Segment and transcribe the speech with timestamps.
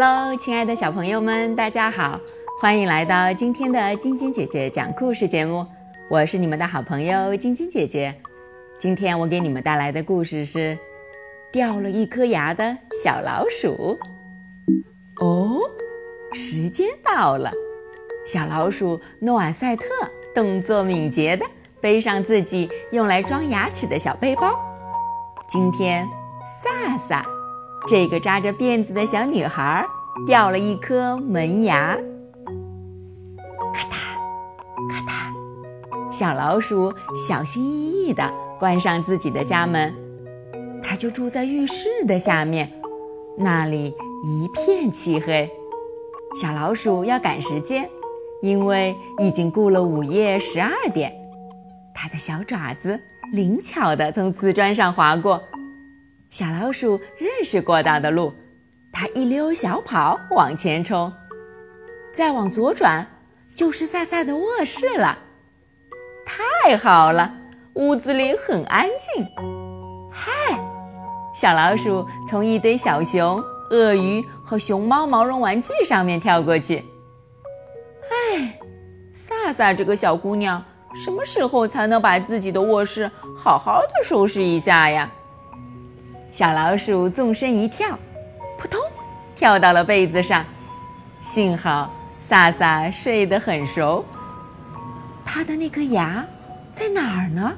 [0.00, 2.20] Hello，亲爱的小朋友们，大家好，
[2.60, 5.66] 欢迎来到今天的晶晶姐姐讲故事节目。
[6.08, 8.14] 我是你们的好朋友晶晶姐姐。
[8.78, 10.78] 今天我给你们带来的故事是
[11.50, 13.98] 掉了一颗牙的小老鼠。
[15.20, 15.58] 哦，
[16.32, 17.50] 时间到了，
[18.24, 19.84] 小老鼠诺瓦塞特
[20.32, 21.44] 动作敏捷的
[21.80, 24.56] 背上自己用来装牙齿的小背包。
[25.48, 26.08] 今天，
[26.62, 27.37] 萨萨。
[27.86, 29.86] 这个扎着辫子的小女孩
[30.26, 31.96] 掉了一颗门牙，
[33.72, 33.94] 咔嗒，
[34.90, 36.92] 咔嗒，小老鼠
[37.28, 39.94] 小心翼翼地关上自己的家门。
[40.82, 42.70] 它就住在浴室的下面，
[43.36, 45.50] 那里一片漆黑。
[46.40, 47.88] 小老鼠要赶时间，
[48.42, 51.12] 因为已经过了午夜十二点。
[51.94, 53.00] 它的小爪子
[53.32, 55.42] 灵巧地从瓷砖上划过。
[56.30, 58.34] 小老鼠认识过道的路，
[58.92, 61.10] 它一溜小跑往前冲，
[62.12, 63.06] 再往左转
[63.54, 65.18] 就是萨萨的卧室了。
[66.26, 67.32] 太好了，
[67.74, 69.26] 屋子里很安静。
[70.12, 70.60] 嗨，
[71.34, 76.84] 小老鼠从一堆小熊、鳄鱼和熊猫毛绒玩具上面跳过去。
[78.10, 78.60] 哎，
[79.14, 80.62] 萨萨这个小姑娘，
[80.94, 85.10] 什么时候才能把自己的卧室好好的收拾一下呀？
[86.30, 87.98] 小老鼠纵身一跳，
[88.58, 88.80] 扑通，
[89.34, 90.44] 跳到了被子上。
[91.20, 91.92] 幸好
[92.24, 94.04] 萨萨睡得很熟。
[95.24, 96.24] 他的那颗牙
[96.70, 97.56] 在哪儿呢？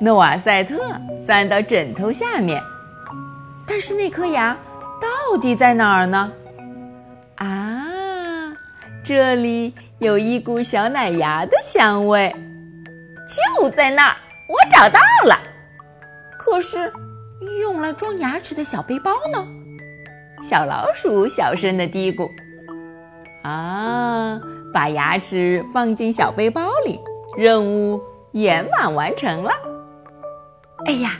[0.00, 0.78] 诺瓦塞特
[1.24, 2.62] 钻到枕头下面，
[3.66, 4.56] 但是那颗牙
[5.00, 6.32] 到底在哪儿呢？
[7.36, 7.86] 啊，
[9.04, 12.34] 这里有一股小奶牙的香味，
[13.60, 14.16] 就在那儿，
[14.48, 15.38] 我找到了。
[16.36, 16.92] 可是。
[17.62, 19.46] 用来装牙齿的小背包呢？
[20.42, 22.28] 小老鼠小声的嘀咕
[23.44, 24.40] ：“啊，
[24.72, 27.00] 把牙齿放进小背包里，
[27.36, 28.00] 任务
[28.32, 29.50] 圆满完成了。”
[30.86, 31.10] 哎呀，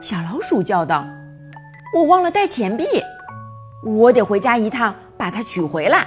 [0.00, 1.06] 小老鼠叫道
[1.96, 2.84] ：“我忘了带钱币，
[3.82, 6.06] 我得回家一趟把它取回来。”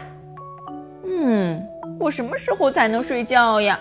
[1.06, 1.60] 嗯，
[2.00, 3.80] 我什么时候才能睡觉呀？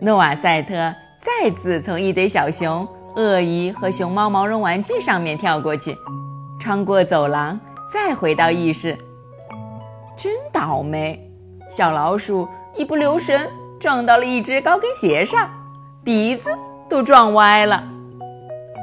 [0.00, 0.74] 诺瓦赛特
[1.20, 2.86] 再次从一堆小熊。
[3.16, 5.96] 鳄鱼和熊猫毛绒玩具上面跳过去，
[6.58, 7.58] 穿过走廊，
[7.92, 8.98] 再回到浴室。
[10.16, 11.30] 真倒霉！
[11.68, 15.50] 小老鼠一不留神撞到了一只高跟鞋上，
[16.04, 16.50] 鼻子
[16.88, 17.84] 都撞歪了。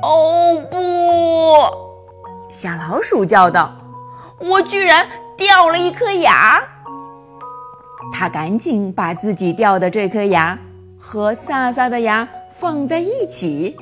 [0.03, 0.77] 哦不！
[2.49, 3.71] 小老鼠叫道
[4.39, 5.07] ：“我居然
[5.37, 6.61] 掉了一颗牙！”
[8.13, 10.57] 它赶紧把自己掉的这颗牙
[10.97, 12.27] 和萨萨的牙
[12.59, 13.77] 放在一起。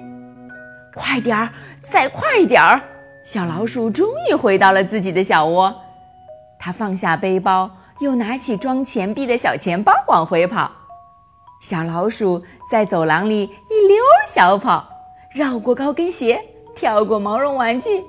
[0.97, 1.53] 快点儿，
[1.83, 2.81] 再快点儿！
[3.23, 5.73] 小老鼠终于回到了自己的小窝。
[6.59, 7.69] 它放下背包，
[7.99, 10.71] 又拿起装钱币的小钱包往回跑。
[11.61, 13.97] 小老鼠在走廊里一溜
[14.27, 14.89] 小跑，
[15.35, 16.41] 绕过高跟鞋，
[16.75, 17.99] 跳过毛绒玩具，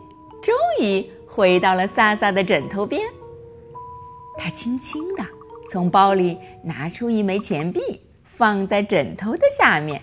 [0.42, 3.02] 终于回到了萨萨的枕头边。
[4.38, 5.22] 它轻轻地
[5.70, 7.80] 从包里拿出一枚钱币，
[8.24, 10.00] 放在枕头的下面。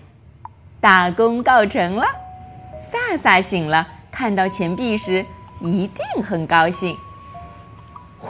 [0.80, 2.06] 大功告成了。
[2.78, 5.24] 萨萨醒了，看到钱币时
[5.60, 6.96] 一定很高兴。
[8.18, 8.28] 呼，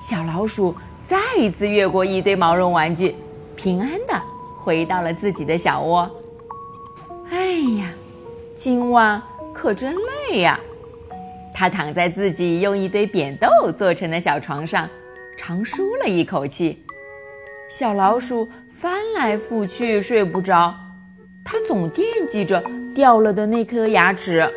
[0.00, 0.74] 小老鼠
[1.06, 3.14] 再一次越过一堆毛绒玩具，
[3.56, 4.22] 平安的
[4.56, 6.10] 回到了自己的小窝。
[7.30, 7.46] 哎
[7.78, 7.88] 呀，
[8.54, 9.20] 今晚
[9.52, 9.94] 可真
[10.30, 10.58] 累呀！
[11.54, 14.88] 它躺在自己用一堆扁豆做成的小床上，
[15.38, 16.84] 长舒了一口气。
[17.70, 20.74] 小老鼠翻来覆去睡不着，
[21.44, 22.62] 它总惦记着。
[22.96, 24.50] 掉了的那颗牙齿，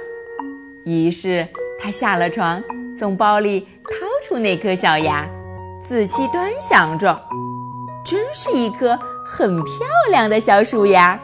[0.85, 1.45] 于是
[1.77, 2.63] 他下了床，
[2.97, 5.27] 从包里掏出那颗小牙，
[5.83, 7.21] 仔细端详着，
[8.05, 9.73] 真是一颗很漂
[10.09, 11.19] 亮的小鼠牙。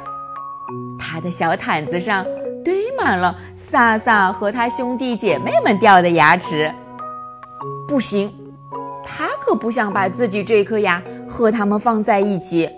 [0.99, 2.25] 他的小毯子上
[2.65, 6.69] 堆满了萨萨和他兄弟姐妹们掉的牙齿。
[7.87, 8.29] 不行，
[9.05, 12.69] 他可不想把自己这颗牙和他们放在一起。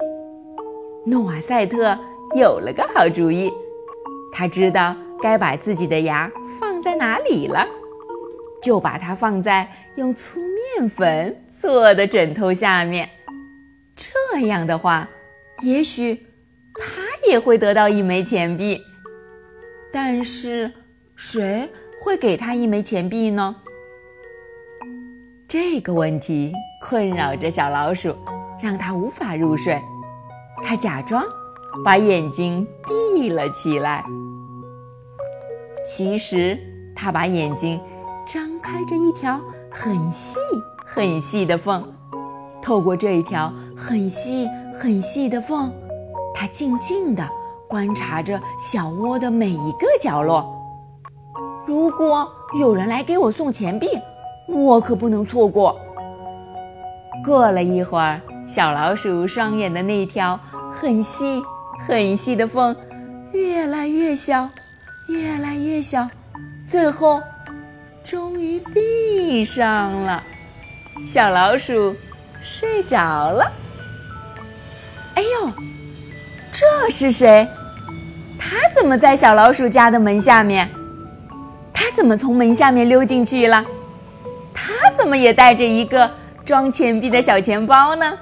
[1.07, 1.97] 诺瓦塞特
[2.35, 3.51] 有了个好主意。
[4.37, 6.31] 他知道该把自己的牙
[6.61, 7.65] 放在哪里了，
[8.61, 13.09] 就把它放在用粗面粉做的枕头下面。
[13.95, 15.09] 这样的话，
[15.63, 16.13] 也许
[16.75, 18.79] 他也会得到一枚钱币。
[19.91, 20.71] 但是，
[21.15, 21.67] 谁
[22.03, 23.55] 会给他一枚钱币呢？
[25.47, 26.53] 这个问题
[26.83, 28.15] 困扰着小老鼠，
[28.61, 29.81] 让它无法入睡。
[30.63, 31.25] 它假装
[31.83, 32.67] 把眼睛
[33.15, 34.05] 闭了起来。
[35.89, 36.59] 其实，
[36.93, 37.79] 他把眼睛
[38.25, 39.39] 张开着一条
[39.71, 40.37] 很细
[40.85, 41.81] 很细的缝。
[42.61, 45.71] 透过这一条很细很细的缝，
[46.35, 47.25] 它静静地
[47.69, 50.45] 观察着小窝的每一个角落。
[51.65, 52.29] 如果
[52.59, 53.87] 有人来给我送钱币，
[54.49, 55.79] 我可不能错过。
[57.23, 60.37] 过了一会儿，小老鼠双眼的那条
[60.69, 61.41] 很细
[61.87, 62.75] 很细的缝
[63.31, 64.49] 越来越小，
[65.07, 66.07] 越来越小，
[66.65, 67.21] 最后
[68.03, 70.23] 终于闭上了。
[71.05, 71.95] 小老鼠
[72.41, 73.51] 睡着了。
[75.15, 75.51] 哎呦，
[76.51, 77.47] 这是谁？
[78.37, 80.69] 他怎么在小老鼠家的门下面？
[81.73, 83.65] 他怎么从门下面溜进去了？
[84.53, 86.09] 他怎么也带着一个？
[86.45, 88.17] 装钱币的小钱包呢？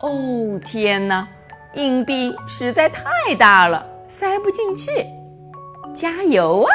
[0.00, 1.28] 哦天哪，
[1.74, 4.90] 硬币实在太大了，塞不进去。
[5.94, 6.70] 加油啊！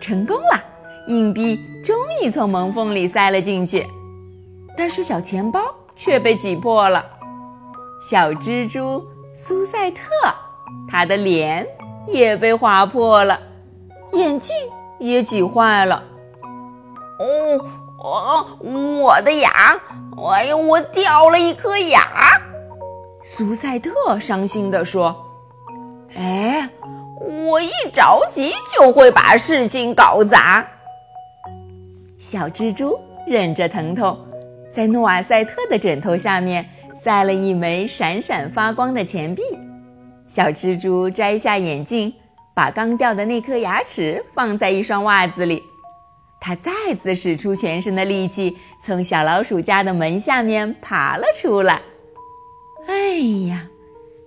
[0.00, 0.62] 成功了，
[1.08, 3.86] 硬币终于从门缝里塞了进去，
[4.76, 5.60] 但是小钱包
[5.94, 7.04] 却被挤破了。
[8.00, 9.02] 小蜘蛛
[9.34, 10.02] 苏赛特，
[10.88, 11.66] 他的脸
[12.06, 13.40] 也被划破了，
[14.12, 14.54] 眼镜
[14.98, 16.02] 也挤坏了。
[17.18, 17.66] 哦。
[17.98, 18.46] 我
[19.00, 19.50] 我的牙，
[20.30, 22.00] 哎呀，我掉了一颗牙！
[23.24, 25.16] 苏赛特伤心地说：“，
[27.96, 30.68] 着急就会把事情搞砸。”
[32.20, 32.94] 小蜘蛛
[33.26, 34.18] 忍着疼痛，
[34.70, 36.68] 在诺瓦赛特的枕头下面
[37.02, 39.42] 塞了一枚闪闪发光的钱币。
[40.28, 42.12] 小蜘蛛摘下眼镜，
[42.54, 45.62] 把刚掉的那颗牙齿放在一双袜子里。
[46.38, 46.70] 他再
[47.02, 48.54] 次使出全身的力气，
[48.84, 51.80] 从小老鼠家的门下面爬了出来。
[52.88, 53.16] 哎
[53.48, 53.66] 呀，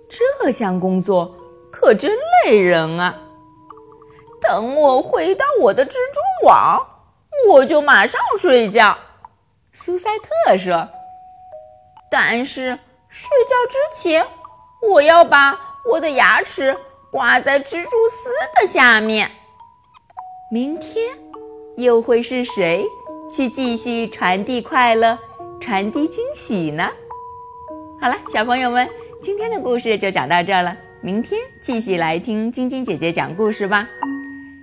[0.08, 1.32] 这项工作
[1.70, 2.10] 可真
[2.44, 3.16] 累人啊！
[4.52, 6.84] 等我回到我的蜘蛛网，
[7.48, 8.98] 我就马上睡觉。
[9.72, 10.88] 苏赛特说
[12.10, 12.76] ：“但是
[13.08, 14.26] 睡觉之前，
[14.82, 15.56] 我要把
[15.88, 16.76] 我的牙齿
[17.12, 18.30] 挂在蜘蛛丝
[18.60, 19.30] 的下面。
[20.50, 21.06] 明天。”
[21.78, 22.84] 又会是谁
[23.32, 25.16] 去继续传递快乐、
[25.60, 26.90] 传递惊喜呢？
[28.00, 28.86] 好了，小朋友们，
[29.22, 30.76] 今天的故事就讲到这儿了。
[31.00, 33.88] 明天继续来听晶晶姐姐讲故事吧。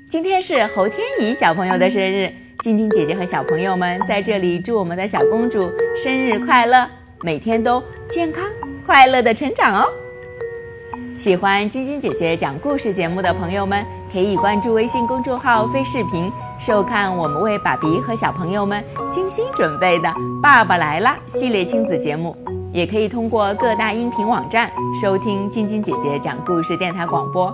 [0.10, 5.70] 今天是侯天怡小朋友的生日，晶晶姐姐和小朋友们在这里祝我们的小公主
[6.02, 6.88] 生日快乐，
[7.24, 8.46] 每天都健康
[8.86, 9.86] 快乐的成长哦。
[11.14, 16.32] 喜欢晶晶姐姐讲故事节目的朋友们，可以关注微信公众号“飞视频”。
[16.58, 18.82] 收看我们为爸比和小朋友们
[19.12, 20.08] 精心准备的
[20.42, 22.34] 《爸爸来啦》系列亲子节目，
[22.72, 24.72] 也可以通过各大音频网站
[25.02, 27.54] 收听晶晶姐姐讲故事电台广播。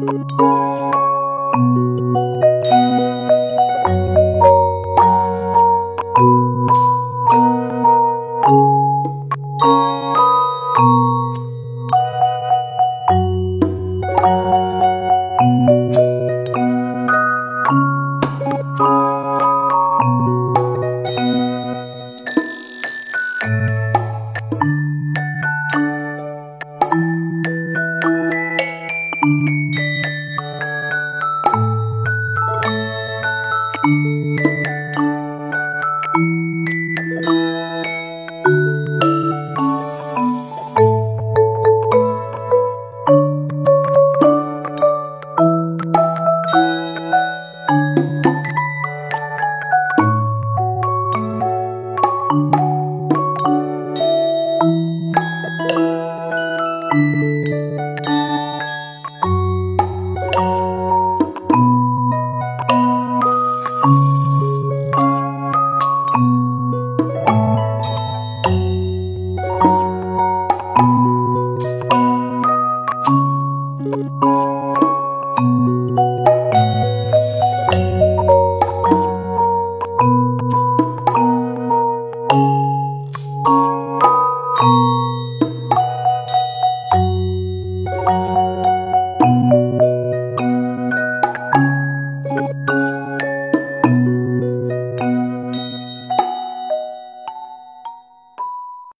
[0.00, 0.38] Música